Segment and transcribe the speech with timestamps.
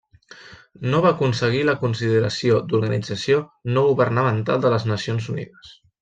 [0.91, 3.41] No va aconseguir la consideració d'organització
[3.75, 5.75] no governamental de les Nacions Unides.